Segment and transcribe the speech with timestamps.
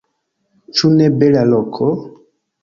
[0.77, 1.91] Ĉu ne bela loko?